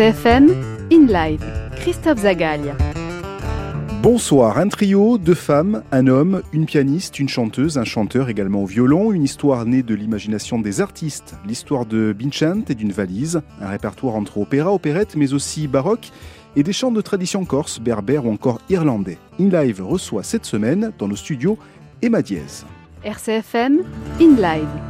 RCFM, 0.00 0.48
In 0.90 1.06
Live, 1.08 1.44
Christophe 1.76 2.20
Zagalia. 2.20 2.74
Bonsoir, 4.00 4.56
un 4.56 4.68
trio, 4.68 5.18
deux 5.18 5.34
femmes, 5.34 5.82
un 5.92 6.06
homme, 6.06 6.40
une 6.54 6.64
pianiste, 6.64 7.18
une 7.18 7.28
chanteuse, 7.28 7.76
un 7.76 7.84
chanteur 7.84 8.30
également 8.30 8.62
au 8.62 8.66
violon, 8.66 9.12
une 9.12 9.24
histoire 9.24 9.66
née 9.66 9.82
de 9.82 9.94
l'imagination 9.94 10.58
des 10.58 10.80
artistes, 10.80 11.34
l'histoire 11.46 11.84
de 11.84 12.14
Binchant 12.18 12.62
et 12.70 12.74
d'une 12.74 12.92
valise, 12.92 13.42
un 13.60 13.68
répertoire 13.68 14.14
entre 14.14 14.38
opéra, 14.38 14.72
opérette, 14.72 15.16
mais 15.16 15.34
aussi 15.34 15.68
baroque, 15.68 16.12
et 16.56 16.62
des 16.62 16.72
chants 16.72 16.92
de 16.92 17.02
tradition 17.02 17.44
corse, 17.44 17.78
berbère 17.78 18.24
ou 18.24 18.32
encore 18.32 18.62
irlandais. 18.70 19.18
In 19.38 19.50
Live 19.50 19.84
reçoit 19.84 20.22
cette 20.22 20.46
semaine 20.46 20.92
dans 20.98 21.08
nos 21.08 21.16
studios 21.16 21.58
Emma 22.00 22.22
Diez. 22.22 22.64
RCFM, 23.04 23.80
In 24.18 24.36
Live. 24.36 24.89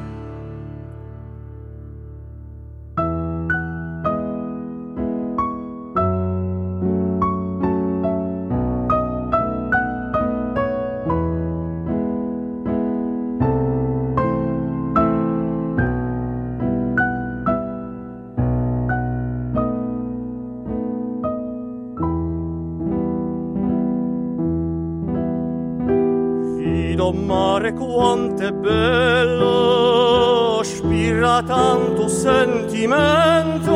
Mare 27.70 27.72
quanto 27.72 28.42
è 28.42 28.52
bello, 28.52 30.60
spira 30.62 31.42
tanto 31.42 32.06
sentimento, 32.08 33.72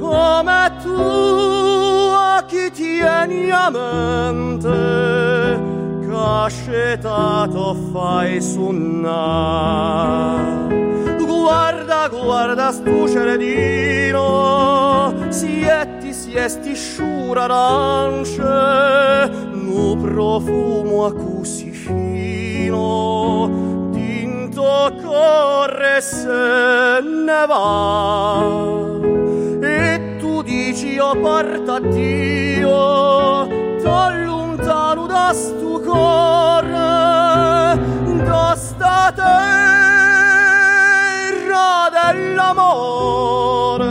come 0.00 0.72
tu 0.82 0.90
a 0.90 2.44
chi 2.46 2.70
tieni 2.70 3.50
a 3.50 3.70
mente, 3.70 5.60
cascetato 6.08 7.74
fai 7.92 8.40
suonare. 8.40 10.72
Guarda, 11.18 12.08
guarda 12.08 12.72
stu 12.72 13.06
ceredino, 13.06 15.12
sietti, 15.28 16.14
siesti 16.14 16.74
sciura 16.74 17.44
arance, 17.44 18.40
nu 19.52 19.94
profumo 20.00 21.04
a 21.04 21.12
fino, 22.64 23.90
tinto 23.92 24.92
corre 25.02 26.00
se 26.00 27.00
ne 27.02 27.46
va. 27.46 28.42
E 29.60 30.16
tu 30.18 30.42
dici 30.42 30.98
oh, 30.98 31.14
io 31.14 31.20
parta 31.20 31.78
Dio, 31.80 33.46
t'allontano 33.82 35.06
da 35.06 35.32
stu 35.32 35.80
cuore, 35.82 36.68
da 38.24 38.54
sta 38.56 39.12
terra 39.14 40.54
dell'amore, 42.12 43.83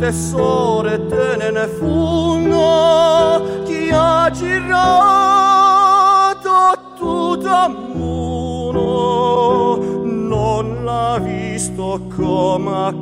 tesore 0.00 1.06
te 1.08 1.36
ne 1.36 1.66
fungo 1.78 3.42
chi 3.64 3.90
ha 3.92 4.30
girato 4.30 4.88
tutto 6.96 7.48
ammuno 7.48 8.78
non 10.02 10.84
l'ha 10.84 11.18
visto 11.22 12.00
come 12.16 12.94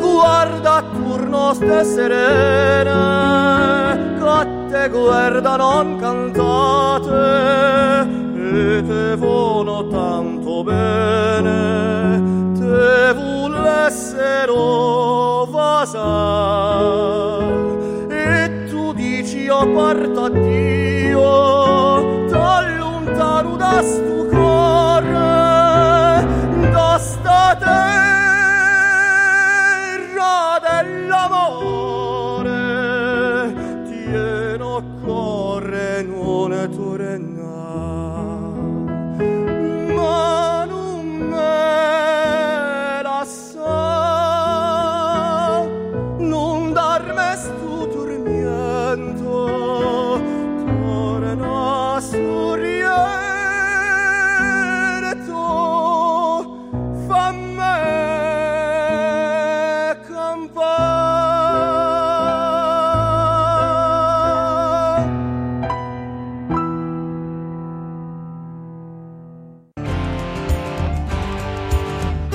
guarda 0.00 0.74
attorno 0.74 1.54
ste 1.54 1.84
serene 1.84 3.14
che 4.84 4.88
guarda 4.90 5.56
non 5.56 5.96
cantate 5.96 7.12
e 8.34 8.82
te 8.84 9.16
vono 9.16 9.86
tanto 9.86 10.64
bene 10.64 12.33
rovosa 14.46 16.04
e 18.10 18.66
tu 18.68 18.92
dici 18.92 19.48
oh 19.48 19.66
portati 19.72 20.73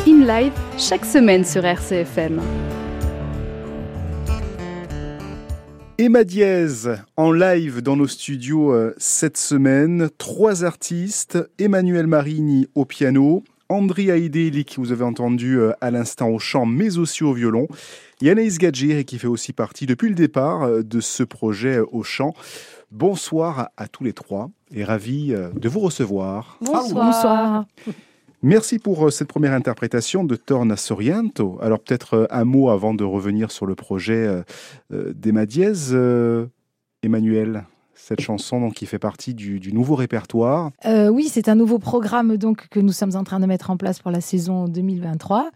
In 0.07 0.25
Live, 0.25 0.53
chaque 0.77 1.05
semaine 1.05 1.43
sur 1.43 1.65
RCFM. 1.65 2.41
Emma 5.97 6.23
Diez 6.23 6.67
en 7.17 7.31
live 7.31 7.81
dans 7.81 7.95
nos 7.95 8.07
studios 8.07 8.71
euh, 8.73 8.93
cette 8.97 9.37
semaine. 9.37 10.09
Trois 10.17 10.63
artistes, 10.63 11.37
Emmanuel 11.59 12.07
Marini 12.07 12.67
au 12.75 12.85
piano, 12.85 13.43
Andri 13.67 14.09
Aideli 14.09 14.65
qui 14.65 14.77
vous 14.77 14.91
avez 14.91 15.03
entendu 15.03 15.59
euh, 15.59 15.73
à 15.81 15.91
l'instant 15.91 16.29
au 16.29 16.39
chant 16.39 16.65
mais 16.65 16.97
aussi 16.97 17.23
au 17.23 17.33
violon, 17.33 17.67
et 18.21 18.29
Anaïs 18.29 18.57
Gadjir 18.57 19.05
qui 19.05 19.17
fait 19.17 19.27
aussi 19.27 19.53
partie 19.53 19.85
depuis 19.85 20.09
le 20.09 20.15
départ 20.15 20.63
euh, 20.63 20.83
de 20.83 20.99
ce 20.99 21.23
projet 21.23 21.77
euh, 21.77 21.85
au 21.91 22.03
chant. 22.03 22.33
Bonsoir 22.91 23.69
à, 23.77 23.87
tous 23.87 24.03
les 24.03 24.13
trois 24.13 24.49
et 24.73 24.83
ravi 24.83 25.33
euh, 25.33 25.49
de 25.53 25.69
vous 25.69 25.79
recevoir. 25.79 26.57
Bonsoir. 26.61 27.65
Merci 28.41 28.79
pour 28.79 29.05
euh, 29.05 29.09
cette 29.09 29.27
première 29.27 29.51
interprétation 29.51 30.23
de 30.23 30.37
Torna 30.37 30.77
Soriento. 30.77 31.57
Alors 31.61 31.79
peut-être 31.79 32.13
euh, 32.13 32.25
un 32.29 32.45
mot 32.45 32.69
avant 32.69 32.93
de 32.93 33.03
revenir 33.03 33.51
sur 33.51 33.65
le 33.65 33.75
projet 33.75 34.43
euh, 34.93 35.13
d'Emma 35.13 35.45
Diez. 35.45 35.73
Emmanuel, 37.03 37.65
cette 37.95 38.21
chanson 38.21 38.61
donc, 38.61 38.75
qui 38.75 38.85
fait 38.85 38.99
partie 38.99 39.33
du, 39.33 39.73
nouveau 39.73 39.95
répertoire. 39.95 40.71
Oui, 40.85 41.29
c'est 41.29 41.47
un 41.47 41.55
nouveau 41.55 41.79
programme 41.79 42.35
donc 42.37 42.67
que 42.69 42.79
nous 42.79 42.91
sommes 42.91 43.15
en 43.15 43.23
train 43.23 43.39
de 43.39 43.45
mettre 43.45 43.71
en 43.71 43.77
place 43.77 43.99
pour 43.99 44.11
la 44.11 44.19
saison 44.19 44.67
2023. 44.67 45.49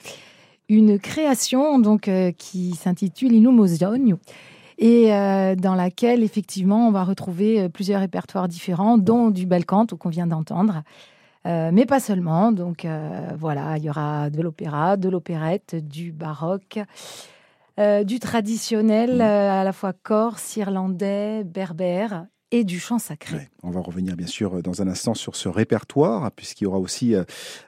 Une 0.70 1.00
création 1.00 1.80
donc 1.80 2.10
qui 2.38 2.76
s'intitule 2.76 3.34
Inumosione 3.34 4.18
et 4.78 5.08
dans 5.58 5.76
laquelle 5.76 6.24
effectivement 6.24 6.88
on 6.88 6.92
va 6.92 7.04
retrouver 7.04 7.68
plusieurs 7.68 8.00
répertoires 8.00 8.48
différents, 8.48 8.98
dont 8.98 9.30
du 9.30 9.46
bel 9.46 9.66
canto 9.66 9.98
qu'on 9.98 10.10
vient 10.10 10.28
d'entendre. 10.28 10.84
Euh, 11.46 11.72
mais 11.74 11.86
pas 11.86 12.00
seulement. 12.00 12.52
Donc 12.52 12.88
voilà, 13.38 13.78
il 13.78 13.84
y 13.84 13.90
aura 13.90 14.30
de 14.30 14.42
l'opéra, 14.42 14.98
de 14.98 15.10
l'opérette, 15.10 15.76
du 15.76 16.12
baroque, 16.12 16.80
du 17.78 18.20
traditionnel, 18.20 19.22
à 19.22 19.64
la 19.64 19.74
fois 19.74 19.94
corse, 19.94 20.56
irlandais, 20.58 21.44
berbère 21.44 22.28
du 22.62 22.80
chant 22.80 23.00
sacré. 23.00 23.50
on 23.64 23.72
va 23.72 23.80
revenir 23.80 24.16
bien 24.16 24.28
sûr 24.28 24.62
dans 24.62 24.84
un 24.84 24.88
instant 24.88 25.16
sur 25.16 25.36
ce 25.36 25.50
répertoire, 25.50 26.32
puisqu'il 26.34 26.66
y 26.66 26.68
aura 26.68 26.78
aussi 26.78 27.16
euh, 27.16 27.24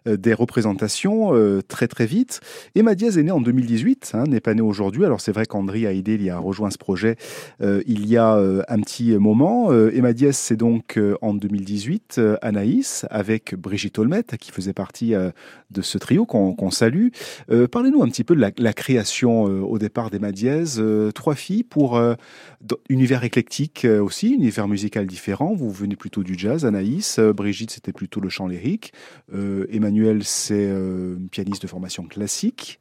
euh, 0.08 0.16
des 0.16 0.36
représentations 0.36 1.34
euh, 1.34 1.62
très 1.68 1.88
très 1.88 2.06
vite. 2.06 2.40
Emma 2.76 2.94
Diaz 2.94 3.18
est 3.18 3.24
née 3.24 3.32
en 3.32 3.42
2018, 3.42 4.12
hein, 4.14 4.26
n'est 4.28 4.42
pas 4.42 4.54
née 4.54 4.62
aujourd'hui. 4.62 5.04
Alors 5.04 5.22
c'est 5.22 5.32
vrai 5.32 5.48
qu'André 5.48 5.88
Haïdé 5.88 6.20
il 6.22 6.30
a 6.30 6.38
rejoint 6.38 6.70
ce 6.70 6.78
projet 6.78 7.16
il 7.62 8.06
y 8.06 8.18
a 8.18 8.34
un 8.36 8.80
petit 8.82 9.18
moment. 9.18 9.72
Emma 9.74 10.14
Diaz, 10.14 10.36
c'est 10.36 10.56
donc 10.56 11.00
en 11.22 11.34
2018 11.34 12.22
Anaïs 12.42 13.06
avec 13.10 13.56
Brigitte 13.56 13.98
Olmette, 13.98 14.38
qui 14.38 14.52
faisait 14.52 14.74
partie 14.74 15.14
de 15.14 15.82
ce 15.82 15.98
trio 15.98 16.26
qu'on 16.26 16.72
salue. 16.72 17.08
Parlez-nous 17.72 18.04
un 18.04 18.08
petit 18.10 18.24
peu 18.24 18.36
de 18.36 18.42
la, 18.42 18.52
la 18.58 18.74
création 18.74 19.44
au 19.44 19.78
départ 19.80 20.10
d'Emma 20.10 20.32
Diaz. 20.32 20.84
trois 21.14 21.36
filles 21.36 21.64
pour 21.64 22.00
univers 22.90 23.24
éclectique 23.24 23.86
aussi, 23.86 24.34
univers 24.34 24.68
musical 24.68 24.75
différent. 25.06 25.54
Vous 25.54 25.72
venez 25.72 25.96
plutôt 25.96 26.24
du 26.24 26.38
jazz, 26.38 26.66
Anaïs. 26.66 27.20
Euh, 27.20 27.34
Brigitte, 27.34 27.72
c'était 27.72 27.94
plutôt 27.94 28.20
le 28.20 28.30
chant 28.30 28.48
lyrique. 28.48 28.94
Euh, 29.34 29.66
Emmanuel, 29.72 30.24
c'est 30.24 30.68
euh, 30.70 31.18
pianiste 31.32 31.62
de 31.62 31.68
formation 31.68 32.04
classique. 32.04 32.80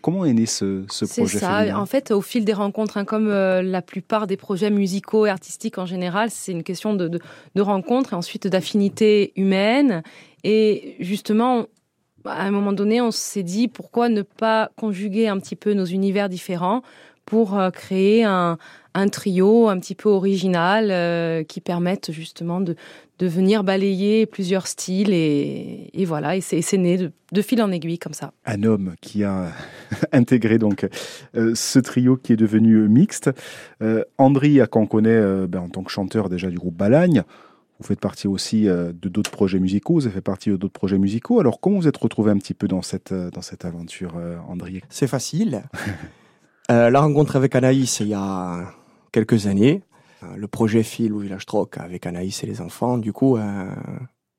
comment 0.00 0.24
est 0.24 0.32
né 0.32 0.46
ce, 0.46 0.84
ce 0.88 1.04
projet 1.04 1.38
C'est 1.38 1.44
ça. 1.44 1.78
En 1.78 1.86
fait, 1.86 2.10
au 2.10 2.22
fil 2.22 2.44
des 2.44 2.52
rencontres, 2.52 2.96
hein, 2.96 3.04
comme 3.04 3.28
la 3.28 3.82
plupart 3.82 4.26
des 4.26 4.36
projets 4.36 4.70
musicaux 4.70 5.26
et 5.26 5.30
artistiques 5.30 5.78
en 5.78 5.86
général, 5.86 6.30
c'est 6.30 6.52
une 6.52 6.62
question 6.62 6.94
de, 6.94 7.08
de, 7.08 7.20
de 7.54 7.62
rencontres 7.62 8.14
et 8.14 8.16
ensuite 8.16 8.46
d'affinité 8.46 9.32
humaine. 9.36 10.02
Et 10.42 10.96
justement, 11.00 11.66
à 12.24 12.44
un 12.44 12.50
moment 12.50 12.72
donné, 12.72 13.00
on 13.00 13.10
s'est 13.10 13.42
dit 13.42 13.68
pourquoi 13.68 14.08
ne 14.08 14.22
pas 14.22 14.70
conjuguer 14.76 15.28
un 15.28 15.38
petit 15.38 15.56
peu 15.56 15.74
nos 15.74 15.84
univers 15.84 16.28
différents 16.30 16.82
pour 17.26 17.58
créer 17.72 18.24
un, 18.24 18.58
un 18.94 19.08
trio 19.08 19.68
un 19.68 19.78
petit 19.78 19.94
peu 19.94 20.08
original 20.08 20.90
euh, 20.90 21.42
qui 21.42 21.60
permettent 21.60 22.12
justement 22.12 22.60
de, 22.60 22.76
de 23.18 23.26
venir 23.28 23.62
balayer 23.62 24.26
plusieurs 24.26 24.66
styles 24.66 25.12
et, 25.12 26.04
voilà, 26.04 26.36
et 26.36 26.40
c'est 26.40 26.76
né 26.76 27.10
de, 27.32 27.42
fil 27.42 27.62
en 27.62 27.70
aiguille 27.70 27.98
comme 27.98 28.12
ça. 28.12 28.32
Un 28.44 28.64
homme 28.64 28.94
qui 29.00 29.22
a 29.22 29.52
intégré 30.12 30.58
donc 30.58 30.86
euh, 31.36 31.52
ce 31.54 31.78
trio 31.78 32.16
qui 32.16 32.32
est 32.32 32.36
devenu 32.36 32.88
mixte. 32.88 33.30
Euh, 33.82 34.02
Andri, 34.18 34.60
qu'on 34.70 34.86
connaît 34.86 35.10
euh, 35.10 35.46
ben, 35.46 35.60
en 35.60 35.68
tant 35.68 35.82
que 35.82 35.90
chanteur 35.90 36.28
déjà 36.28 36.50
du 36.50 36.58
groupe 36.58 36.76
Balagne, 36.76 37.22
vous 37.78 37.86
faites 37.86 38.00
partie 38.00 38.28
aussi 38.28 38.64
de 38.64 39.08
d'autres 39.08 39.32
projets 39.32 39.58
musicaux, 39.58 39.94
vous 39.94 40.06
avez 40.06 40.14
fait 40.14 40.20
partie 40.20 40.48
de 40.48 40.56
d'autres 40.56 40.72
projets 40.72 40.98
musicaux. 40.98 41.40
Alors 41.40 41.60
comment 41.60 41.78
vous 41.78 41.88
êtes 41.88 41.96
retrouvé 41.96 42.30
un 42.30 42.38
petit 42.38 42.54
peu 42.54 42.68
dans 42.68 42.82
cette, 42.82 43.12
dans 43.12 43.42
cette 43.42 43.64
aventure, 43.64 44.14
Andri? 44.48 44.80
C'est 44.88 45.08
facile. 45.08 45.64
la 46.68 47.00
rencontre 47.00 47.34
avec 47.34 47.56
Anaïs, 47.56 47.98
il 47.98 48.08
y 48.08 48.14
a 48.14 48.72
quelques 49.14 49.46
années. 49.46 49.82
Euh, 50.22 50.36
le 50.36 50.48
projet 50.48 50.82
fil 50.82 51.12
au 51.12 51.20
Village 51.20 51.46
Troc 51.46 51.78
avec 51.78 52.04
Anaïs 52.06 52.42
et 52.42 52.46
les 52.46 52.60
enfants. 52.60 52.98
Du 52.98 53.12
coup, 53.12 53.36
euh, 53.36 53.70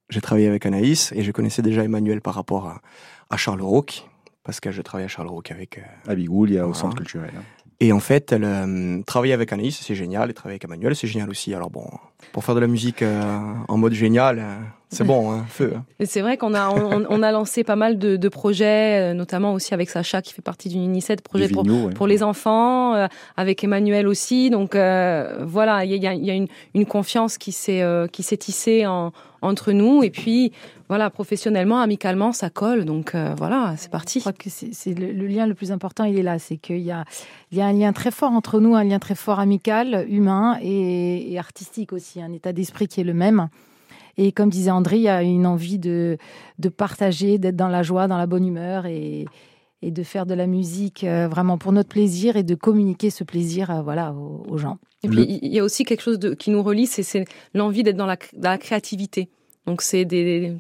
j'ai 0.10 0.22
travaillé 0.22 0.48
avec 0.48 0.66
Anaïs 0.66 1.14
et 1.14 1.24
je 1.24 1.32
connaissais 1.32 1.62
déjà 1.62 1.84
Emmanuel 1.84 2.20
par 2.20 2.36
rapport 2.36 2.68
à, 2.68 2.82
à 3.30 3.38
Charles 3.38 3.64
parce 4.44 4.60
que 4.60 4.72
je 4.72 4.82
travaille 4.82 5.06
à 5.06 5.08
Charles 5.08 5.30
avec. 5.50 5.80
Euh, 5.80 6.12
à 6.12 6.16
Bigoul, 6.16 6.50
il 6.50 6.56
y 6.56 6.60
a 6.60 6.68
au 6.68 6.74
centre 6.74 6.96
culturel. 6.96 7.32
Hein. 7.38 7.44
Et 7.80 7.92
en 7.92 8.00
fait, 8.00 8.32
euh, 8.32 9.02
travailler 9.04 9.34
avec 9.34 9.52
Anaïs, 9.52 9.82
c'est 9.82 9.96
génial. 9.96 10.30
Et 10.30 10.34
travailler 10.34 10.56
avec 10.56 10.66
Emmanuel, 10.66 10.96
c'est 10.96 11.08
génial 11.08 11.30
aussi. 11.30 11.54
Alors 11.54 11.70
bon, 11.70 11.88
pour 12.32 12.44
faire 12.44 12.56
de 12.56 12.60
la 12.60 12.68
musique 12.68 13.02
euh, 13.02 13.22
en 13.68 13.78
mode 13.78 13.94
génial, 13.94 14.40
euh, 14.40 14.56
c'est 14.90 15.04
bon, 15.04 15.32
hein, 15.32 15.46
feu. 15.50 15.74
Hein. 15.76 15.84
C'est 16.06 16.22
vrai 16.22 16.38
qu'on 16.38 16.54
a, 16.54 16.70
on, 16.70 17.24
a 17.24 17.32
lancé 17.32 17.64
pas 17.66 17.76
mal 17.76 17.98
de, 17.98 18.16
de, 18.16 18.30
projets, 18.30 19.14
notamment 19.14 19.54
aussi 19.54 19.74
avec 19.74 19.90
Sacha 19.90 20.22
qui 20.22 20.34
fait 20.34 20.42
partie 20.42 20.70
d'une 20.70 20.84
UNICEF, 20.84 21.22
projet 21.22 21.50
pour, 21.50 21.66
pour, 21.96 22.08
les 22.08 22.24
enfants, 22.24 23.08
avec 23.36 23.64
Emmanuel 23.64 24.08
aussi. 24.08 24.50
Donc 24.50 24.74
voilà, 24.76 25.84
il 25.84 25.92
y 25.92 26.08
a, 26.08 26.14
y 26.14 26.32
a 26.32 26.34
une, 26.34 26.48
une, 26.76 26.86
confiance 26.86 27.38
qui 27.38 27.52
s'est 27.52 27.84
qui 28.14 28.24
s'est 28.24 28.38
tissée 28.38 28.86
en, 28.86 29.12
entre 29.46 29.72
nous. 29.72 30.04
Et 30.04 30.10
puis, 30.10 30.52
voilà, 30.88 31.10
professionnellement, 31.10 31.80
amicalement, 31.80 32.32
ça 32.32 32.50
colle. 32.50 32.86
Donc 32.86 33.16
euh, 33.16 33.34
voilà, 33.38 33.76
c'est 33.78 33.90
parti. 33.90 34.20
Je 34.20 34.24
crois 34.24 34.34
que 34.34 34.50
c'est 34.50 34.94
le, 34.94 35.28
lien 35.28 35.48
le 35.48 35.54
plus 35.54 35.72
important, 35.72 36.04
il 36.04 36.18
est 36.18 36.24
là. 36.24 36.40
C'est 36.40 36.58
qu'il 36.58 36.82
y 36.82 36.92
a, 36.92 37.06
il 37.52 37.58
y 37.58 37.62
a 37.62 37.66
un 37.66 37.74
lien 37.74 37.94
très 37.94 38.12
fort 38.12 38.32
entre 38.32 38.60
nous, 38.60 38.76
un 38.76 38.84
lien 38.84 39.00
très 39.00 39.16
fort 39.16 39.40
amical, 39.40 40.06
humain 40.10 40.58
et, 40.62 41.38
artistique 41.40 41.92
aussi, 41.94 42.15
un 42.22 42.34
état 42.34 42.54
d'esprit 42.54 42.88
qui 42.88 43.02
est 43.02 43.06
le 43.06 43.14
même. 43.14 43.50
Et 44.18 44.32
comme 44.32 44.50
disait 44.50 44.72
André, 44.72 44.98
il 44.98 45.04
y 45.04 45.10
a 45.10 45.22
une 45.24 45.46
envie 45.46 45.80
de, 45.80 46.18
de 46.60 46.70
partager, 46.70 47.38
d'être 47.38 47.56
dans 47.56 47.68
la 47.68 47.84
joie, 47.84 48.08
dans 48.08 48.18
la 48.18 48.28
bonne 48.28 48.46
humeur 48.46 48.86
et, 48.86 49.26
et 49.82 49.92
de 49.92 50.04
faire 50.04 50.26
de 50.26 50.34
la 50.34 50.48
musique 50.48 51.04
euh, 51.04 51.28
vraiment 51.28 51.58
pour 51.58 51.72
notre 51.72 51.90
plaisir 51.90 52.38
et 52.38 52.44
de 52.44 52.56
communiquer 52.56 53.10
ce 53.10 53.24
plaisir 53.24 53.70
euh, 53.70 53.82
voilà, 53.82 54.14
aux, 54.14 54.58
gens. 54.58 54.80
Et 55.04 55.08
puis, 55.08 55.40
il 55.42 55.54
y 55.54 55.60
a 55.60 55.64
aussi 55.64 55.84
quelque 55.84 56.02
chose 56.02 56.18
de, 56.18 56.34
qui 56.34 56.50
nous 56.50 56.64
relie, 56.64 56.88
c'est 56.88 57.26
l'envie 57.54 57.84
d'être 57.84 57.98
dans 57.98 58.08
la, 58.08 58.18
dans 58.34 58.50
la 58.50 58.58
créativité. 58.58 59.30
Donc 59.66 59.82
c'est 59.82 60.06
des, 60.06 60.54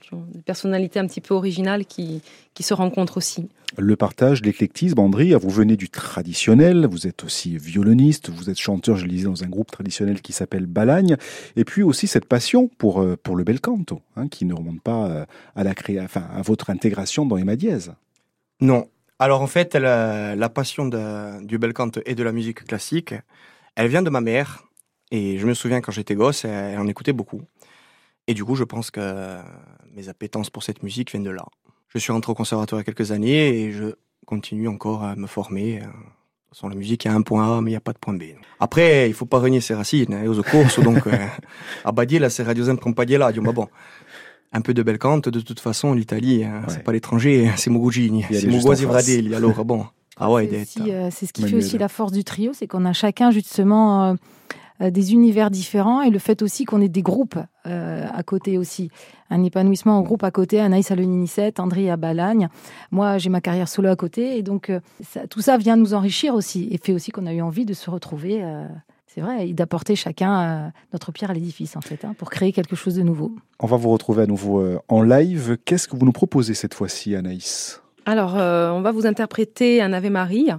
personnalités 0.45 0.99
un 0.99 1.05
petit 1.05 1.21
peu 1.21 1.33
originales 1.33 1.85
qui, 1.85 2.21
qui 2.53 2.63
se 2.63 2.73
rencontrent 2.73 3.17
aussi. 3.17 3.47
Le 3.77 3.95
partage, 3.95 4.41
l'éclectisme, 4.41 4.99
André, 4.99 5.33
vous 5.35 5.49
venez 5.49 5.75
du 5.75 5.89
traditionnel, 5.89 6.87
vous 6.89 7.07
êtes 7.07 7.23
aussi 7.23 7.57
violoniste, 7.57 8.29
vous 8.29 8.49
êtes 8.49 8.59
chanteur, 8.59 8.95
je 8.95 9.03
le 9.03 9.09
disais, 9.09 9.25
dans 9.25 9.43
un 9.43 9.47
groupe 9.47 9.69
traditionnel 9.69 10.21
qui 10.21 10.33
s'appelle 10.33 10.65
Balagne, 10.65 11.17
et 11.55 11.65
puis 11.65 11.83
aussi 11.83 12.07
cette 12.07 12.25
passion 12.25 12.69
pour, 12.77 13.01
euh, 13.01 13.17
pour 13.21 13.35
le 13.35 13.43
bel 13.43 13.59
canto, 13.59 14.01
hein, 14.15 14.27
qui 14.27 14.45
ne 14.45 14.53
remonte 14.53 14.81
pas 14.81 15.07
euh, 15.07 15.25
à, 15.55 15.63
la 15.63 15.75
cré... 15.75 15.99
enfin, 15.99 16.25
à 16.33 16.41
votre 16.41 16.69
intégration 16.69 17.25
dans 17.25 17.37
Emma 17.37 17.55
Diaz. 17.55 17.93
Non. 18.61 18.87
Alors 19.19 19.41
en 19.41 19.47
fait, 19.47 19.75
la, 19.75 20.35
la 20.35 20.49
passion 20.49 20.85
de, 20.87 21.43
du 21.45 21.57
bel 21.57 21.73
canto 21.73 22.01
et 22.05 22.15
de 22.15 22.23
la 22.23 22.31
musique 22.31 22.65
classique, 22.65 23.13
elle 23.75 23.87
vient 23.87 24.01
de 24.01 24.09
ma 24.09 24.21
mère, 24.21 24.63
et 25.11 25.37
je 25.37 25.45
me 25.45 25.53
souviens 25.53 25.81
quand 25.81 25.91
j'étais 25.91 26.15
gosse, 26.15 26.45
elle 26.45 26.79
en 26.79 26.88
écoutait 26.88 27.13
beaucoup. 27.13 27.41
Et 28.27 28.34
du 28.34 28.44
coup, 28.44 28.55
je 28.55 28.63
pense 28.63 28.91
que 28.91 29.38
mes 29.94 30.10
appétences 30.10 30.50
pour 30.50 30.63
cette 30.63 30.84
musique 30.84 31.12
viennent 31.12 31.24
de 31.24 31.29
là. 31.29 31.46
Je 31.89 32.00
suis 32.00 32.12
rentré 32.12 32.32
au 32.32 32.36
conservatoire 32.36 32.79
il 32.79 32.82
y 32.82 32.86
a 32.86 32.91
quelques 32.91 33.12
années 33.12 33.62
et 33.62 33.72
je 33.72 33.96
continue 34.25 34.67
encore 34.67 35.03
à 35.03 35.15
me 35.15 35.27
former. 35.27 35.82
Sans 36.51 36.70
la 36.70 36.75
musique, 36.75 37.03
il 37.03 37.10
y 37.10 37.12
a 37.12 37.13
un 37.13 37.22
point 37.22 37.58
A, 37.58 37.62
mais 37.62 37.72
il 37.72 37.74
n'y 37.74 37.77
a 37.77 37.82
pas 37.82 37.91
de 37.91 37.98
point 37.98 38.13
B. 38.13 38.24
Après, 38.62 39.10
il 39.10 39.13
faut 39.13 39.25
pas 39.25 39.39
renier 39.39 39.60
ses 39.60 39.74
racines. 39.74 40.13
Hein, 40.13 40.25
aux 40.25 40.41
courses, 40.41 40.79
donc, 40.79 41.05
euh, 41.05 41.12
à 41.84 41.91
Badia, 41.91 42.17
là, 42.17 42.29
c'est 42.29 42.44
Radio 42.44 42.63
Zen 42.63 42.77
là. 43.10 43.32
Mais 43.41 43.51
bon, 43.51 43.67
un 44.53 44.62
peu 44.62 44.74
de 44.74 44.82
bel 44.82 44.98
canto, 44.98 45.32
de 45.32 45.41
toute 45.41 45.60
façon, 45.60 45.94
l'Italie, 45.94 46.46
hein, 46.46 46.62
c'est 46.70 46.82
pas 46.82 46.94
l'étranger, 46.94 47.51
c'est 47.58 47.70
Mogugini, 47.70 48.24
c'est 48.32 48.48
Mogosi 48.48 48.86
Vradelli. 48.86 49.36
Alors, 49.36 49.65
bon. 49.65 49.86
Ah 50.17 50.32
ouais, 50.32 50.50
euh, 50.50 51.10
c'est 51.12 51.25
ce 51.25 51.34
qui 51.34 51.46
fait 51.46 51.58
aussi 51.58 51.77
la 51.77 51.89
force 51.89 52.13
du 52.13 52.24
trio, 52.24 52.53
c'est 52.53 52.67
qu'on 52.67 52.86
a 52.86 52.94
chacun 52.94 53.32
justement 53.32 54.05
euh, 54.05 54.13
euh, 54.13 54.15
des 54.79 55.13
univers 55.13 55.51
différents 55.51 56.01
et 56.01 56.10
le 56.10 56.20
fait 56.20 56.41
aussi 56.41 56.65
qu'on 56.65 56.82
ait 56.82 56.89
des 56.89 57.01
groupes 57.01 57.38
euh, 57.65 58.05
à 58.13 58.24
côté 58.24 58.58
aussi. 58.58 58.89
Un 59.29 59.44
épanouissement 59.44 59.98
en 59.98 60.01
groupe 60.01 60.24
à 60.24 60.32
côté, 60.32 60.60
Anaïs 60.60 60.91
à 60.91 60.96
l'Unicet, 60.96 61.60
André 61.60 61.89
à 61.89 61.98
Balagne. 61.98 62.50
Moi, 62.91 63.17
j'ai 63.17 63.29
ma 63.29 63.41
carrière 63.41 63.70
solo 63.70 63.89
à 63.89 63.96
côté 63.96 64.38
et 64.38 64.44
donc 64.44 64.70
euh, 64.70 64.79
tout 65.29 65.41
ça 65.41 65.58
vient 65.58 65.75
nous 65.75 65.94
enrichir 65.94 66.36
aussi 66.36 66.67
et 66.72 66.77
fait 66.77 66.94
aussi 66.94 67.12
qu'on 67.12 67.25
a 67.25 67.34
eu 67.34 67.41
envie 67.41 67.65
de 67.65 67.74
se 67.74 67.89
retrouver. 67.89 68.44
c'est 69.08 69.22
vrai, 69.22 69.48
et 69.48 69.53
d'apporter 69.53 69.96
chacun 69.96 70.74
notre 70.91 71.12
pierre 71.12 71.32
à 71.32 71.34
l'édifice 71.34 71.77
en 71.77 71.82
fait, 71.82 72.03
hein, 72.03 72.13
pour 72.17 72.29
créer 72.29 72.51
quelque 72.51 72.75
chose 72.75 72.96
de 72.96 73.01
nouveau. 73.01 73.34
On 73.60 73.67
va 73.67 73.77
vous 73.77 73.89
retrouver 73.89 74.24
à 74.24 74.27
nouveau 74.27 74.62
en 74.89 75.01
live. 75.01 75.58
Qu'est-ce 75.63 75.88
que 75.88 75.96
vous 75.96 76.05
nous 76.05 76.12
proposez 76.12 76.53
cette 76.53 76.74
fois-ci, 76.74 77.15
Anaïs? 77.15 77.82
Alors, 78.05 78.34
on 78.36 78.82
va 78.82 78.91
vous 78.91 79.08
interpréter 79.08 79.82
un 79.82 79.94
Ave 79.94 80.10
Marie 80.10 80.51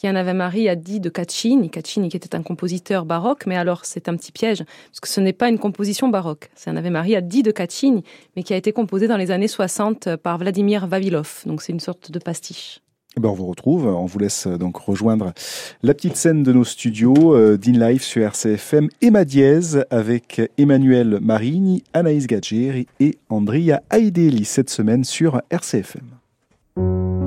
qui 0.00 0.08
en 0.08 0.16
avait 0.16 0.32
Marie 0.32 0.66
a 0.66 0.76
dit 0.76 0.98
de 0.98 1.10
Caccini, 1.10 1.68
Caccini 1.68 2.08
qui 2.08 2.16
était 2.16 2.34
un 2.34 2.42
compositeur 2.42 3.04
baroque, 3.04 3.44
mais 3.46 3.56
alors 3.56 3.84
c'est 3.84 4.08
un 4.08 4.16
petit 4.16 4.32
piège, 4.32 4.64
parce 4.64 5.00
que 5.00 5.08
ce 5.08 5.20
n'est 5.20 5.34
pas 5.34 5.50
une 5.50 5.58
composition 5.58 6.08
baroque. 6.08 6.48
C'est 6.54 6.70
un 6.70 6.76
Ave 6.76 6.88
Marie 6.88 7.22
dit 7.22 7.42
de 7.42 7.50
Caccini, 7.50 8.02
mais 8.34 8.42
qui 8.42 8.54
a 8.54 8.56
été 8.56 8.72
composé 8.72 9.08
dans 9.08 9.18
les 9.18 9.30
années 9.30 9.46
60 9.46 10.16
par 10.16 10.38
Vladimir 10.38 10.86
Vavilov. 10.86 11.42
Donc 11.44 11.60
c'est 11.60 11.72
une 11.72 11.80
sorte 11.80 12.10
de 12.10 12.18
pastiche. 12.18 12.80
Eh 13.18 13.20
ben 13.20 13.28
on 13.28 13.34
vous 13.34 13.44
retrouve, 13.44 13.88
on 13.88 14.06
vous 14.06 14.18
laisse 14.18 14.46
euh, 14.46 14.56
donc 14.56 14.78
rejoindre 14.78 15.34
la 15.82 15.92
petite 15.92 16.16
scène 16.16 16.44
de 16.44 16.52
nos 16.54 16.64
studios 16.64 17.34
euh, 17.34 17.58
d'InLife 17.58 18.02
sur 18.02 18.22
RCFM, 18.22 18.88
Emma 19.02 19.26
Diez 19.26 19.82
avec 19.90 20.40
Emmanuel 20.56 21.18
Marini, 21.20 21.84
Anaïs 21.92 22.26
Gadgeri 22.26 22.86
et 23.00 23.18
Andrea 23.28 23.82
Aideli 23.90 24.46
cette 24.46 24.70
semaine 24.70 25.04
sur 25.04 25.42
RCFM. 25.50 27.19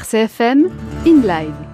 RCFM, 0.00 0.70
in 1.04 1.22
live. 1.26 1.69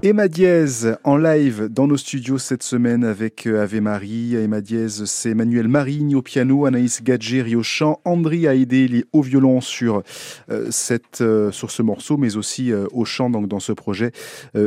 Emma 0.00 0.28
Diaz 0.28 0.96
en 1.02 1.16
live 1.16 1.66
dans 1.68 1.88
nos 1.88 1.96
studios 1.96 2.38
cette 2.38 2.62
semaine 2.62 3.02
avec 3.02 3.48
euh, 3.48 3.64
Ave 3.64 3.80
Marie. 3.80 4.36
Emma 4.36 4.60
Diaz, 4.60 5.02
c'est 5.06 5.30
Emmanuel 5.30 5.66
Marigne 5.66 6.14
au 6.14 6.22
piano, 6.22 6.66
Anaïs 6.66 7.02
Gadgeri 7.02 7.56
au 7.56 7.64
chant, 7.64 8.00
Andri 8.04 8.46
a 8.46 8.54
aidé 8.54 9.04
au 9.12 9.22
violon 9.22 9.60
sur, 9.60 10.04
euh, 10.50 10.68
cette, 10.70 11.20
euh, 11.20 11.50
sur 11.50 11.72
ce 11.72 11.82
morceau, 11.82 12.16
mais 12.16 12.36
aussi 12.36 12.72
au 12.92 13.04
chant 13.04 13.28
donc, 13.28 13.48
dans 13.48 13.58
ce 13.58 13.72
projet. 13.72 14.12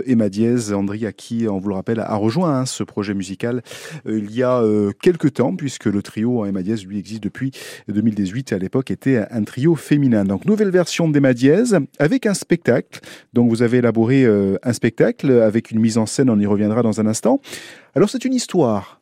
Emma 0.05 0.27
Diaz, 0.27 0.73
Andri 0.73 1.05
à 1.05 1.13
qui, 1.13 1.47
on 1.47 1.59
vous 1.59 1.69
le 1.69 1.75
rappelle, 1.75 2.01
a 2.01 2.15
rejoint 2.15 2.59
hein, 2.59 2.65
ce 2.65 2.83
projet 2.83 3.13
musical 3.13 3.61
il 4.05 4.31
y 4.31 4.43
a 4.43 4.61
quelques 5.01 5.33
temps, 5.33 5.55
puisque 5.55 5.85
le 5.85 6.01
trio 6.01 6.45
Emma 6.45 6.61
Diaz, 6.61 6.85
lui, 6.85 6.99
existe 6.99 7.23
depuis 7.23 7.51
2018 7.87 8.51
et 8.51 8.55
à 8.55 8.57
l'époque 8.57 8.91
était 8.91 9.25
un 9.31 9.43
trio 9.43 9.75
féminin. 9.75 10.25
Donc 10.25 10.45
nouvelle 10.45 10.71
version 10.71 11.07
d'Emma 11.07 11.33
Diaz 11.33 11.79
avec 11.99 12.25
un 12.25 12.33
spectacle. 12.33 12.99
Donc 13.33 13.49
vous 13.49 13.61
avez 13.61 13.77
élaboré 13.77 14.25
un 14.25 14.73
spectacle 14.73 15.20
avec 15.29 15.71
une 15.71 15.79
mise 15.79 15.97
en 15.97 16.05
scène, 16.05 16.29
on 16.29 16.39
y 16.39 16.45
reviendra 16.45 16.81
dans 16.81 16.99
un 16.99 17.05
instant. 17.05 17.39
Alors 17.95 18.09
c'est 18.09 18.25
une 18.25 18.33
histoire 18.33 19.01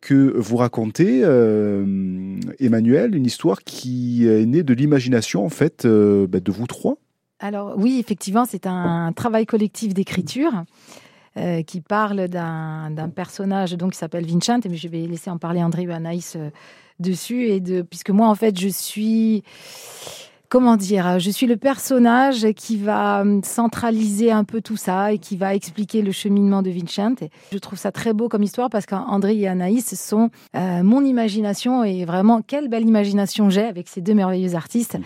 que 0.00 0.32
vous 0.36 0.56
racontez, 0.56 1.20
euh, 1.22 2.38
Emmanuel, 2.58 3.14
une 3.14 3.26
histoire 3.26 3.62
qui 3.62 4.26
est 4.26 4.46
née 4.46 4.62
de 4.62 4.74
l'imagination 4.74 5.44
en 5.44 5.50
fait 5.50 5.84
euh, 5.84 6.26
bah, 6.26 6.40
de 6.40 6.50
vous 6.50 6.66
trois. 6.66 6.96
Alors 7.38 7.74
oui, 7.76 7.98
effectivement, 8.00 8.44
c'est 8.46 8.66
un 8.66 9.12
travail 9.12 9.46
collectif 9.46 9.94
d'écriture. 9.94 10.64
Euh, 11.36 11.62
qui 11.62 11.80
parle 11.80 12.26
d'un 12.26 13.08
personnage 13.14 13.74
donc 13.74 13.92
qui 13.92 13.98
s'appelle 13.98 14.26
Vincent, 14.26 14.58
mais 14.68 14.74
je 14.74 14.88
vais 14.88 15.06
laisser 15.06 15.30
en 15.30 15.38
parler 15.38 15.62
André 15.62 15.86
ou 15.86 15.92
Anaïs 15.92 16.36
dessus 16.98 17.46
et 17.46 17.60
puisque 17.84 18.10
moi 18.10 18.26
en 18.26 18.34
fait 18.34 18.58
je 18.58 18.66
suis 18.66 19.44
comment 20.50 20.76
dire, 20.76 21.20
je 21.20 21.30
suis 21.30 21.46
le 21.46 21.56
personnage 21.56 22.52
qui 22.56 22.76
va 22.76 23.20
hum, 23.20 23.42
centraliser 23.42 24.32
un 24.32 24.44
peu 24.44 24.60
tout 24.60 24.76
ça 24.76 25.12
et 25.12 25.18
qui 25.18 25.36
va 25.36 25.54
expliquer 25.54 26.02
le 26.02 26.12
cheminement 26.12 26.60
de 26.60 26.70
Vincent. 26.70 27.14
Je 27.52 27.58
trouve 27.58 27.78
ça 27.78 27.92
très 27.92 28.12
beau 28.12 28.28
comme 28.28 28.42
histoire 28.42 28.68
parce 28.68 28.84
qu'André 28.84 29.38
et 29.38 29.48
Anaïs 29.48 29.94
sont 29.94 30.30
euh, 30.56 30.82
mon 30.82 31.04
imagination 31.04 31.84
et 31.84 32.04
vraiment 32.04 32.42
quelle 32.42 32.68
belle 32.68 32.86
imagination 32.86 33.48
j'ai 33.48 33.64
avec 33.64 33.88
ces 33.88 34.00
deux 34.00 34.14
merveilleux 34.14 34.56
artistes. 34.56 34.98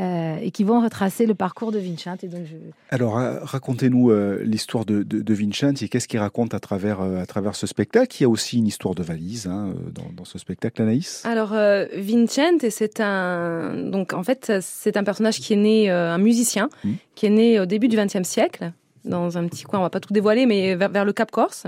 Euh, 0.00 0.36
et 0.40 0.50
qui 0.50 0.64
vont 0.64 0.80
retracer 0.80 1.26
le 1.26 1.34
parcours 1.34 1.72
de 1.72 1.78
Vincent. 1.78 2.16
Et 2.22 2.28
donc 2.28 2.46
Alors, 2.88 3.14
racontez-nous 3.42 4.10
euh, 4.10 4.40
l'histoire 4.44 4.86
de, 4.86 5.02
de, 5.02 5.34
Vincent 5.34 5.74
et 5.82 5.88
qu'est-ce 5.88 6.08
qu'il 6.08 6.20
raconte 6.20 6.54
à 6.54 6.60
travers, 6.60 7.02
à 7.02 7.26
travers 7.26 7.54
ce 7.54 7.66
spectacle. 7.66 8.16
Il 8.18 8.22
y 8.22 8.24
a 8.24 8.28
aussi 8.28 8.58
une 8.58 8.66
histoire 8.66 8.94
de 8.94 9.02
valise 9.02 9.46
hein, 9.46 9.74
dans, 9.92 10.10
dans, 10.16 10.24
ce 10.24 10.38
spectacle, 10.38 10.80
Anaïs. 10.80 11.22
Alors, 11.26 11.50
Vincent, 11.50 12.70
c'est 12.70 13.00
un... 13.00 13.74
Donc, 13.90 14.14
en 14.14 14.22
fait, 14.22 14.50
c'est 14.60 14.96
un 14.96 15.04
personnage 15.04 15.40
qui 15.40 15.52
est 15.52 15.56
né, 15.56 15.90
euh, 15.90 16.12
un 16.12 16.18
musicien, 16.18 16.68
mmh. 16.84 16.92
qui 17.14 17.26
est 17.26 17.30
né 17.30 17.60
au 17.60 17.66
début 17.66 17.88
du 17.88 17.96
XXe 17.96 18.26
siècle, 18.26 18.72
dans 19.04 19.38
un 19.38 19.46
petit 19.46 19.64
coin, 19.64 19.78
on 19.78 19.82
va 19.82 19.90
pas 19.90 20.00
tout 20.00 20.12
dévoiler, 20.12 20.46
mais 20.46 20.74
vers, 20.74 21.04
le 21.04 21.12
Cap 21.12 21.30
Corse. 21.30 21.66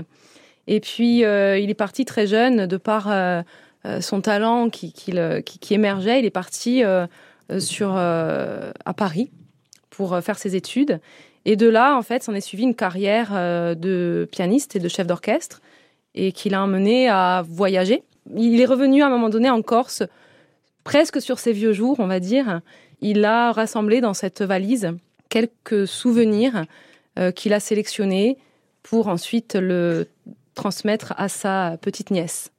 Et 0.67 0.79
puis, 0.79 1.23
euh, 1.23 1.57
il 1.57 1.69
est 1.69 1.75
parti 1.75 2.05
très 2.05 2.27
jeune, 2.27 2.67
de 2.67 2.77
par 2.77 3.09
euh, 3.11 3.41
son 4.01 4.21
talent 4.21 4.69
qui, 4.69 4.93
qui, 4.93 5.13
qui, 5.43 5.73
émergeait, 5.73 6.19
il 6.19 6.25
est 6.25 6.31
parti 6.31 6.83
sur, 7.59 7.95
à 7.95 8.93
Paris 8.95 9.31
pour 9.89 10.19
faire 10.21 10.37
ses 10.37 10.55
études. 10.55 10.99
Et 11.45 11.55
de 11.55 11.67
là, 11.67 11.97
en 11.97 12.01
fait, 12.01 12.23
s'en 12.23 12.33
est 12.33 12.41
suivi 12.41 12.63
une 12.63 12.75
carrière 12.75 13.31
de 13.75 14.27
pianiste 14.31 14.75
et 14.75 14.79
de 14.79 14.87
chef 14.87 15.07
d'orchestre, 15.07 15.61
et 16.15 16.31
qui 16.31 16.49
l'a 16.49 16.63
amené 16.63 17.09
à 17.09 17.43
voyager. 17.47 18.03
Il 18.35 18.59
est 18.59 18.65
revenu 18.65 19.03
à 19.03 19.07
un 19.07 19.09
moment 19.09 19.29
donné 19.29 19.49
en 19.49 19.61
Corse, 19.61 20.03
presque 20.83 21.21
sur 21.21 21.39
ses 21.39 21.53
vieux 21.53 21.73
jours, 21.73 21.99
on 21.99 22.07
va 22.07 22.19
dire, 22.19 22.61
il 23.01 23.25
a 23.25 23.51
rassemblé 23.51 24.01
dans 24.01 24.13
cette 24.13 24.41
valise 24.41 24.93
quelques 25.29 25.87
souvenirs 25.87 26.65
euh, 27.19 27.31
qu'il 27.31 27.53
a 27.53 27.59
sélectionnés 27.59 28.37
pour 28.81 29.07
ensuite 29.07 29.55
le 29.55 30.07
transmettre 30.55 31.13
à 31.17 31.27
sa 31.27 31.77
petite 31.81 32.11
nièce. 32.11 32.51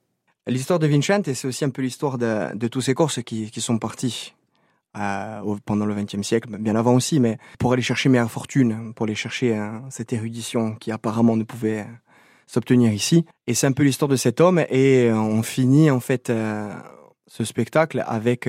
L'histoire 0.47 0.79
de 0.79 0.87
Vincent, 0.87 1.23
c'est 1.25 1.47
aussi 1.47 1.65
un 1.65 1.71
peu 1.71 1.83
l'histoire 1.83 2.19
de, 2.19 2.69
tous 2.69 2.81
ces 2.81 2.95
Corses 2.95 3.23
qui, 3.23 3.51
sont 3.61 3.79
partis 3.79 4.35
euh, 4.99 5.57
pendant 5.65 5.87
le 5.87 5.95
XXe 5.95 6.23
siècle, 6.23 6.49
bien 6.59 6.77
avant 6.77 6.95
aussi, 6.95 7.21
mais 7.21 7.39
pour 7.59 7.73
aller 7.73 7.83
chercher 7.83 8.09
meilleure 8.09 8.31
fortune, 8.31 8.93
pour 8.95 9.05
aller 9.05 9.15
chercher 9.15 9.57
hein, 9.57 9.83
cette 9.91 10.13
érudition 10.13 10.75
qui 10.75 10.93
apparemment 10.93 11.37
ne 11.37 11.45
pouvait 11.45 11.87
s'obtenir 12.47 12.93
ici. 12.93 13.25
Et 13.47 13.55
c'est 13.55 13.67
un 13.67 13.73
peu 13.73 13.83
l'histoire 13.83 14.09
de 14.09 14.17
cet 14.17 14.41
homme, 14.41 14.65
et 14.71 15.11
on 15.13 15.43
finit 15.43 15.91
en 15.91 16.01
fait 16.01 16.31
euh, 16.31 16.73
ce 17.27 17.45
spectacle 17.45 18.05
avec 18.07 18.49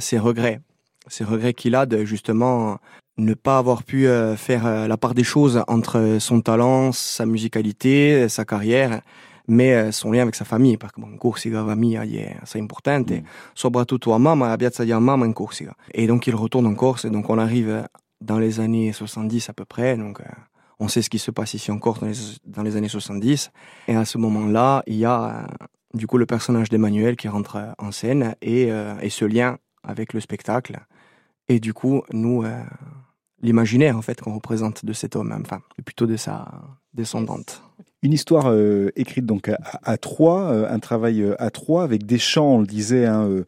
ses 0.00 0.18
regrets 0.18 0.60
ces 1.08 1.24
regrets 1.24 1.54
qu'il 1.54 1.74
a 1.74 1.86
de 1.86 2.04
justement 2.04 2.78
ne 3.16 3.34
pas 3.34 3.58
avoir 3.58 3.84
pu 3.84 4.08
euh, 4.08 4.36
faire 4.36 4.66
euh, 4.66 4.88
la 4.88 4.96
part 4.96 5.14
des 5.14 5.22
choses 5.22 5.62
entre 5.68 6.16
son 6.18 6.40
talent, 6.40 6.90
sa 6.90 7.26
musicalité, 7.26 8.28
sa 8.28 8.44
carrière, 8.44 9.02
mais 9.48 9.74
euh, 9.74 9.92
son 9.92 10.12
lien 10.12 10.22
avec 10.22 10.34
sa 10.34 10.44
famille, 10.44 10.76
parce 10.76 10.92
que 10.92 11.00
bon, 11.00 11.16
Corsica 11.16 11.64
famiglia 11.64 12.02
c'est 12.44 12.60
important, 12.60 13.00
mm. 13.00 13.22
soprattutto 13.54 14.12
a 14.12 14.18
mamma, 14.18 14.52
a 14.52 14.56
piazza 14.56 14.84
di 14.84 14.92
mamma 14.92 15.26
in 15.26 15.32
Corsica. 15.32 15.74
Et 15.92 16.06
donc 16.06 16.26
il 16.26 16.34
retourne 16.34 16.66
en 16.66 16.74
Corse, 16.74 17.04
et 17.04 17.10
donc 17.10 17.28
on 17.30 17.38
arrive 17.38 17.86
dans 18.20 18.38
les 18.38 18.60
années 18.60 18.92
70 18.92 19.50
à 19.50 19.52
peu 19.52 19.64
près, 19.64 19.96
donc 19.96 20.20
on 20.80 20.88
sait 20.88 21.02
ce 21.02 21.10
qui 21.10 21.18
se 21.18 21.30
passe 21.30 21.54
ici 21.54 21.70
en 21.70 21.78
Corse 21.78 22.00
dans 22.00 22.06
les, 22.06 22.16
dans 22.46 22.62
les 22.62 22.76
années 22.76 22.88
70, 22.88 23.50
et 23.88 23.96
à 23.96 24.04
ce 24.04 24.18
moment-là, 24.18 24.82
il 24.86 24.96
y 24.96 25.04
a 25.04 25.46
du 25.92 26.06
coup 26.06 26.18
le 26.18 26.26
personnage 26.26 26.68
d'Emmanuel 26.70 27.16
qui 27.16 27.28
rentre 27.28 27.74
en 27.78 27.92
scène, 27.92 28.34
et, 28.40 28.70
et 29.00 29.10
ce 29.10 29.24
lien 29.24 29.58
avec 29.82 30.14
le 30.14 30.20
spectacle, 30.20 30.80
et 31.48 31.60
du 31.60 31.74
coup, 31.74 32.02
nous, 32.12 32.42
euh, 32.42 32.62
l'imaginaire 33.42 33.96
en 33.96 34.02
fait 34.02 34.20
qu'on 34.20 34.34
représente 34.34 34.84
de 34.84 34.92
cet 34.92 35.16
homme, 35.16 35.36
enfin, 35.40 35.60
plutôt 35.84 36.06
de 36.06 36.16
sa 36.16 36.48
descendante. 36.94 37.62
Une 38.02 38.12
histoire 38.12 38.48
euh, 38.48 38.90
écrite 38.96 39.24
donc 39.24 39.50
à, 39.82 39.96
trois, 39.96 40.52
euh, 40.52 40.68
un 40.68 40.78
travail 40.78 41.24
à 41.38 41.50
trois 41.50 41.84
avec 41.84 42.04
des 42.04 42.18
chants, 42.18 42.56
on 42.56 42.58
le 42.58 42.66
disait, 42.66 43.06
hein, 43.06 43.44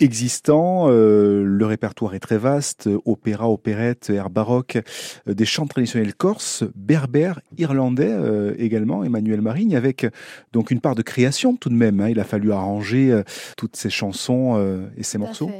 existants. 0.00 0.88
le 0.88 1.64
répertoire 1.64 2.14
est 2.14 2.18
très 2.18 2.36
vaste 2.36 2.88
opéra, 3.04 3.48
opérette, 3.48 4.10
air 4.10 4.28
baroque, 4.28 4.78
des 5.26 5.44
chants 5.44 5.68
traditionnels 5.68 6.14
corses, 6.14 6.64
berbères, 6.74 7.40
irlandais 7.56 8.12
également. 8.58 9.04
Emmanuel 9.04 9.42
Marigne 9.42 9.76
avec 9.76 10.06
donc 10.52 10.72
une 10.72 10.80
part 10.80 10.96
de 10.96 11.02
création 11.02 11.54
tout 11.54 11.68
de 11.68 11.74
même. 11.74 12.00
Hein. 12.00 12.08
il 12.08 12.18
a 12.18 12.24
fallu 12.24 12.50
arranger 12.50 13.22
toutes 13.56 13.76
ces 13.76 13.90
chansons 13.90 14.88
et 14.96 15.04
ces 15.04 15.18
morceaux. 15.18 15.50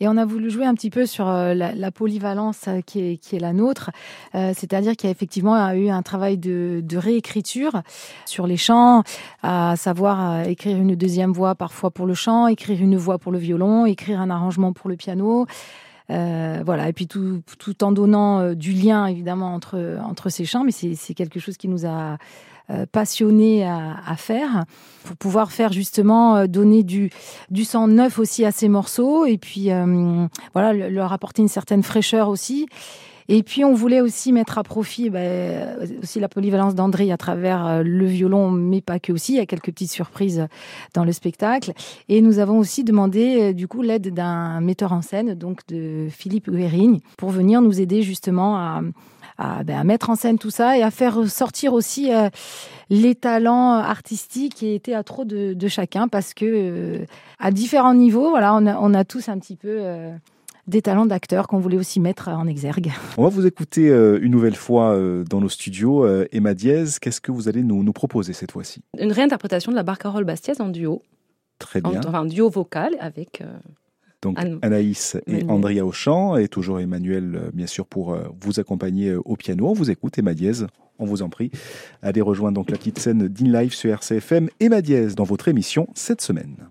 Et 0.00 0.06
on 0.06 0.16
a 0.16 0.24
voulu 0.24 0.48
jouer 0.48 0.64
un 0.64 0.74
petit 0.74 0.90
peu 0.90 1.06
sur 1.06 1.28
euh, 1.28 1.54
la, 1.54 1.90
polyvalence 1.90 2.68
euh, 2.68 2.80
qui 2.80 3.00
est, 3.00 3.16
qui 3.16 3.34
est 3.34 3.40
la 3.40 3.52
nôtre, 3.52 3.90
euh, 4.36 4.52
c'est-à-dire 4.56 4.94
qu'il 4.94 5.08
y 5.08 5.10
a 5.10 5.10
effectivement 5.10 5.70
eu 5.72 5.88
un 5.88 6.02
travail 6.02 6.38
de, 6.38 6.80
de, 6.84 6.96
réécriture 6.96 7.82
sur 8.24 8.46
les 8.46 8.56
chants, 8.56 9.02
à 9.42 9.74
savoir 9.76 10.46
écrire 10.46 10.76
une 10.76 10.94
deuxième 10.94 11.32
voix 11.32 11.56
parfois 11.56 11.90
pour 11.90 12.06
le 12.06 12.14
chant, 12.14 12.46
écrire 12.46 12.80
une 12.80 12.96
voix 12.96 13.18
pour 13.18 13.32
le 13.32 13.38
violon, 13.38 13.86
écrire 13.86 14.20
un 14.20 14.30
arrangement 14.30 14.72
pour 14.72 14.88
le 14.88 14.96
piano. 14.96 15.46
Euh, 16.10 16.62
voilà, 16.64 16.88
et 16.88 16.92
puis 16.92 17.06
tout, 17.06 17.42
tout 17.58 17.84
en 17.84 17.92
donnant 17.92 18.54
du 18.54 18.72
lien 18.72 19.06
évidemment 19.06 19.52
entre, 19.52 19.98
entre 20.02 20.28
ces 20.30 20.44
chants, 20.44 20.64
mais 20.64 20.72
c'est 20.72 21.14
quelque 21.14 21.40
chose 21.40 21.56
qui 21.56 21.68
nous 21.68 21.86
a 21.86 22.18
euh, 22.70 22.84
passionné 22.84 23.64
à, 23.64 23.96
à, 24.06 24.16
faire 24.16 24.66
pour 25.04 25.16
pouvoir 25.16 25.52
faire 25.52 25.72
justement 25.72 26.36
euh, 26.36 26.46
donner 26.46 26.82
du, 26.82 27.08
du 27.50 27.64
sang 27.64 27.88
neuf 27.88 28.18
aussi 28.18 28.44
à 28.44 28.52
ces 28.52 28.68
morceaux 28.68 29.24
et 29.24 29.38
puis 29.38 29.70
euh, 29.70 30.26
voilà 30.52 30.90
leur 30.90 31.14
apporter 31.14 31.40
une 31.40 31.48
certaine 31.48 31.82
fraîcheur 31.82 32.28
aussi. 32.28 32.66
Et 33.28 33.42
puis 33.42 33.64
on 33.64 33.72
voulait 33.72 34.02
aussi 34.02 34.32
mettre 34.32 34.58
à 34.58 34.64
profit 34.64 35.08
ben, 35.08 35.78
aussi 36.02 36.20
la 36.20 36.28
polyvalence 36.28 36.74
d'André 36.74 37.10
à 37.10 37.16
travers 37.16 37.82
le 37.82 38.04
violon, 38.04 38.50
mais 38.50 38.82
pas 38.82 38.98
que 38.98 39.12
aussi. 39.12 39.32
Il 39.32 39.36
y 39.36 39.40
a 39.40 39.46
quelques 39.46 39.72
petites 39.72 39.90
surprises 39.90 40.46
dans 40.92 41.04
le 41.04 41.12
spectacle. 41.12 41.72
Et 42.10 42.20
nous 42.20 42.38
avons 42.38 42.58
aussi 42.58 42.84
demandé 42.84 43.54
du 43.54 43.66
coup 43.66 43.80
l'aide 43.80 44.12
d'un 44.12 44.60
metteur 44.60 44.92
en 44.92 45.00
scène, 45.00 45.34
donc 45.34 45.66
de 45.68 46.08
Philippe 46.10 46.50
Guérigne, 46.50 47.00
pour 47.16 47.30
venir 47.30 47.62
nous 47.62 47.80
aider 47.80 48.02
justement 48.02 48.56
à 48.56 48.80
ben, 49.38 49.78
à, 49.78 49.84
mettre 49.84 50.10
en 50.10 50.16
scène 50.16 50.38
tout 50.38 50.50
ça 50.50 50.76
et 50.76 50.82
à 50.82 50.90
faire 50.90 51.28
sortir 51.28 51.72
aussi 51.72 52.12
euh, 52.12 52.28
les 52.90 53.14
talents 53.14 53.74
artistiques 53.74 54.64
et 54.64 54.80
théâtraux 54.80 55.24
de, 55.24 55.54
de 55.54 55.68
chacun 55.68 56.08
parce 56.08 56.34
que 56.34 56.44
euh, 56.44 57.04
à 57.38 57.52
différents 57.52 57.94
niveaux, 57.94 58.30
voilà, 58.30 58.54
on 58.54 58.66
a, 58.66 58.76
on 58.80 58.94
a 58.94 59.04
tous 59.04 59.28
un 59.28 59.38
petit 59.38 59.54
peu 59.54 59.68
euh, 59.68 60.12
des 60.66 60.82
talents 60.82 61.06
d'acteurs 61.06 61.46
qu'on 61.46 61.58
voulait 61.58 61.76
aussi 61.76 62.00
mettre 62.00 62.28
en 62.28 62.48
exergue. 62.48 62.92
On 63.16 63.22
va 63.22 63.28
vous 63.28 63.46
écouter 63.46 63.88
une 63.88 64.32
nouvelle 64.32 64.56
fois 64.56 64.98
dans 65.30 65.40
nos 65.40 65.48
studios. 65.48 66.06
Emma 66.30 66.52
Diaz, 66.52 66.98
qu'est-ce 66.98 67.22
que 67.22 67.32
vous 67.32 67.48
allez 67.48 67.62
nous, 67.62 67.82
nous 67.82 67.92
proposer 67.94 68.34
cette 68.34 68.52
fois-ci? 68.52 68.82
Une 68.98 69.12
réinterprétation 69.12 69.72
de 69.72 69.76
la 69.76 69.82
Barcarolle 69.82 70.24
Bastiaise 70.24 70.60
en 70.60 70.68
duo. 70.68 71.02
Très 71.58 71.80
bien. 71.80 72.00
enfin, 72.06 72.20
un 72.20 72.26
duo 72.26 72.50
vocal 72.50 72.96
avec 73.00 73.42
donc 74.22 74.38
Anaïs 74.62 75.16
et 75.26 75.44
Andrea 75.48 75.82
au 75.82 75.92
chant 75.92 76.36
et 76.36 76.48
toujours 76.48 76.80
Emmanuel, 76.80 77.36
euh, 77.36 77.50
bien 77.52 77.66
sûr, 77.66 77.86
pour 77.86 78.12
euh, 78.12 78.24
vous 78.40 78.58
accompagner 78.58 79.10
euh, 79.10 79.22
au 79.24 79.36
piano. 79.36 79.68
On 79.68 79.72
vous 79.72 79.90
écoute, 79.90 80.18
Emma 80.18 80.34
Diaz, 80.34 80.66
on 80.98 81.04
vous 81.04 81.22
en 81.22 81.28
prie. 81.28 81.50
Allez 82.02 82.20
rejoindre 82.20 82.56
donc 82.56 82.70
la 82.70 82.78
petite 82.78 82.98
scène 82.98 83.28
d'In 83.28 83.60
Live 83.60 83.74
sur 83.74 83.90
RCFM. 83.90 84.48
Emma 84.58 84.82
Diaz 84.82 85.14
dans 85.14 85.24
votre 85.24 85.48
émission 85.48 85.88
cette 85.94 86.20
semaine. 86.20 86.68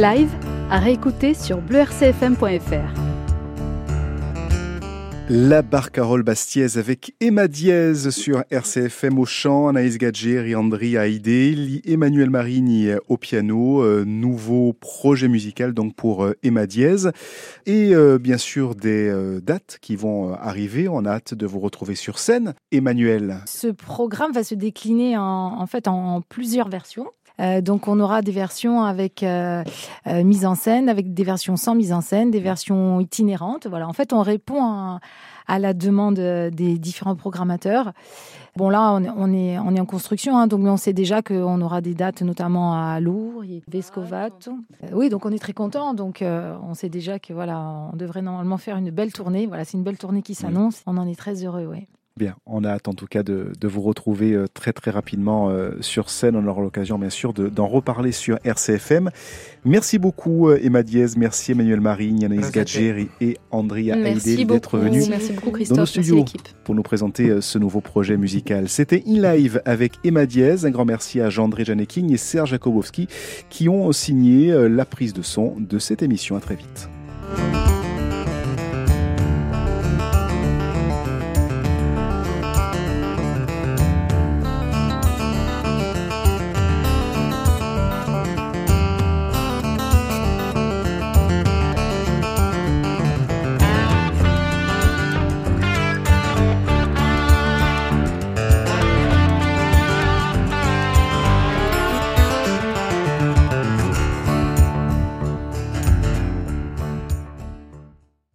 Live 0.00 0.30
à 0.70 0.78
réécouter 0.78 1.34
sur 1.34 1.60
bleurcfm.fr. 1.60 3.00
La 5.28 5.60
Barcarolle 5.60 6.22
Bastiaise 6.22 6.78
avec 6.78 7.14
Emma 7.20 7.48
Diaz 7.48 8.08
sur 8.08 8.42
RCFM 8.50 9.18
au 9.18 9.26
chant, 9.26 9.68
Anaïs 9.68 9.98
Gadget, 9.98 10.42
Riandri 10.42 10.96
Haïdé, 10.96 11.82
Emmanuel 11.84 12.30
Marini 12.30 12.88
au 13.08 13.18
piano, 13.18 13.82
euh, 13.82 14.04
nouveau 14.06 14.72
projet 14.72 15.28
musical 15.28 15.74
donc 15.74 15.94
pour 15.94 16.24
euh, 16.24 16.34
Emma 16.42 16.66
Diaz 16.66 17.12
et 17.66 17.94
euh, 17.94 18.18
bien 18.18 18.38
sûr 18.38 18.74
des 18.74 19.14
dates 19.42 19.78
qui 19.82 19.96
vont 19.96 20.32
arriver. 20.32 20.88
On 20.88 21.04
a 21.04 21.10
hâte 21.10 21.34
de 21.34 21.46
vous 21.46 21.60
retrouver 21.60 21.94
sur 21.94 22.18
scène. 22.18 22.54
Emmanuel. 22.72 23.36
Ce 23.46 23.68
programme 23.68 24.32
va 24.32 24.44
se 24.44 24.54
décliner 24.54 25.18
en 25.18 25.66
fait 25.66 25.88
en 25.88 26.22
plusieurs 26.22 26.70
versions. 26.70 27.06
Euh, 27.40 27.60
donc 27.60 27.88
on 27.88 27.98
aura 28.00 28.22
des 28.22 28.32
versions 28.32 28.82
avec 28.82 29.22
euh, 29.22 29.64
euh, 30.06 30.24
mise 30.24 30.44
en 30.44 30.54
scène, 30.54 30.88
avec 30.88 31.14
des 31.14 31.24
versions 31.24 31.56
sans 31.56 31.74
mise 31.74 31.92
en 31.92 32.00
scène, 32.00 32.30
des 32.30 32.40
versions 32.40 33.00
itinérantes. 33.00 33.66
Voilà, 33.66 33.88
en 33.88 33.92
fait 33.92 34.12
on 34.12 34.22
répond 34.22 34.62
à, 34.62 35.00
la 35.58 35.74
demande 35.74 36.14
des 36.14 36.78
différents 36.78 37.16
programmateurs. 37.16 37.92
Bon 38.56 38.68
là 38.68 38.92
on, 38.92 39.32
est 39.32 39.58
on 39.58 39.74
est 39.74 39.80
en 39.80 39.86
construction, 39.86 40.38
hein, 40.38 40.46
donc 40.46 40.60
on 40.64 40.76
sait 40.76 40.92
déjà 40.92 41.22
qu'on 41.22 41.60
aura 41.60 41.80
des 41.80 41.94
dates 41.94 42.22
notamment 42.22 42.74
à 42.74 43.00
Lourdes, 43.00 43.62
Vescovato. 43.66 44.52
oui, 44.92 45.08
donc 45.08 45.26
on 45.26 45.32
est 45.32 45.40
très 45.40 45.52
content. 45.52 45.92
Donc 45.94 46.22
on 46.22 46.74
sait 46.74 46.88
déjà 46.88 47.18
que 47.18 47.32
voilà 47.32 47.88
on 47.92 47.96
devrait 47.96 48.22
normalement 48.22 48.58
faire 48.58 48.76
une 48.76 48.90
belle 48.90 49.12
tournée. 49.12 49.46
Voilà, 49.46 49.64
c'est 49.64 49.76
une 49.76 49.82
belle 49.82 49.98
tournée 49.98 50.22
qui 50.22 50.36
s'annonce. 50.36 50.82
On 50.86 50.96
en 50.96 51.08
est 51.08 51.18
très 51.18 51.44
heureux, 51.44 51.66
oui. 51.68 51.88
Bien, 52.20 52.36
on 52.44 52.64
a 52.64 52.68
hâte 52.68 52.86
en 52.86 52.92
tout 52.92 53.06
cas 53.06 53.22
de, 53.22 53.50
vous 53.62 53.80
retrouver 53.80 54.34
euh, 54.34 54.44
très 54.46 54.74
très 54.74 54.90
rapidement 54.90 55.48
euh, 55.48 55.70
sur 55.80 56.10
scène. 56.10 56.36
On 56.36 56.46
aura 56.46 56.60
l'occasion 56.60 56.98
bien 56.98 57.08
sûr 57.08 57.32
d'en 57.32 57.66
reparler 57.66 58.12
sur 58.12 58.38
RCFM. 58.44 59.08
Merci 59.64 59.98
beaucoup 59.98 60.50
euh, 60.50 60.60
Emma 60.62 60.82
Diez, 60.82 61.06
merci 61.16 61.52
Emmanuel 61.52 61.80
Marie, 61.80 62.14
Anaïs 62.22 62.52
Gadgeri 62.52 63.08
et 63.22 63.38
Andrea 63.50 63.92
Haïdé 63.94 64.44
d'être 64.44 64.76
venus 64.76 65.08
dans 65.70 65.76
nos 65.76 65.86
studios 65.86 66.26
pour 66.62 66.74
nous 66.74 66.82
présenter 66.82 67.40
ce 67.40 67.56
nouveau 67.56 67.80
projet 67.80 68.18
musical. 68.18 68.68
C'était 68.68 69.02
In 69.06 69.22
Live 69.36 69.62
avec 69.64 69.94
Emma 70.04 70.26
Diez. 70.26 70.66
Un 70.66 70.70
grand 70.70 70.84
merci 70.84 71.22
à 71.22 71.30
Jean-André 71.30 71.64
Janeking 71.64 72.12
et 72.12 72.18
Serge 72.18 72.50
Jakobowski 72.50 73.08
qui 73.48 73.70
ont 73.70 73.92
signé 73.92 74.52
la 74.68 74.84
prise 74.84 75.14
de 75.14 75.22
son 75.22 75.54
de 75.58 75.78
cette 75.78 76.02
émission. 76.02 76.36
À 76.36 76.40
très 76.40 76.56
vite. 76.56 76.90